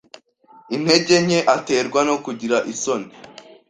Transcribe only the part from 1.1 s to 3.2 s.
nke aterwa no kugira isoni